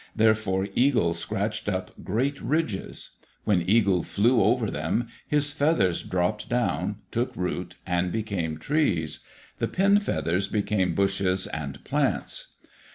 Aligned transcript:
Therefore 0.15 0.67
Eagle 0.73 1.13
scratched 1.13 1.69
up 1.69 1.91
great 2.03 2.41
ridges. 2.41 3.11
When 3.43 3.61
Eagle 3.69 4.01
flew 4.01 4.41
over 4.41 4.71
them, 4.71 5.09
his 5.27 5.51
feathers 5.51 6.01
dropped 6.01 6.49
down, 6.49 6.95
took 7.11 7.35
root, 7.35 7.75
and 7.85 8.11
became 8.11 8.57
trees. 8.57 9.19
The 9.59 9.67
pin 9.67 9.99
feathers 9.99 10.47
became 10.47 10.95
bushes 10.95 11.45
and 11.45 11.83
plants. 11.83 12.55